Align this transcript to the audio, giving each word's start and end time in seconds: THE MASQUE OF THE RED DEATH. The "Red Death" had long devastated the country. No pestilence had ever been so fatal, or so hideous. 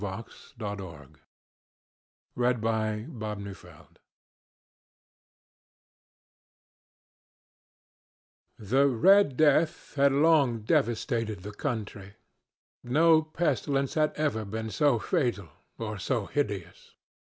THE 0.01 0.07
MASQUE 0.57 0.65
OF 0.65 0.77
THE 2.33 2.35
RED 2.35 2.61
DEATH. 3.39 3.99
The 8.57 8.87
"Red 8.87 9.37
Death" 9.37 9.93
had 9.93 10.11
long 10.11 10.61
devastated 10.61 11.41
the 11.43 11.51
country. 11.53 12.15
No 12.83 13.21
pestilence 13.21 13.93
had 13.93 14.13
ever 14.15 14.43
been 14.43 14.71
so 14.71 14.97
fatal, 14.97 15.49
or 15.77 15.99
so 15.99 16.25
hideous. 16.25 16.95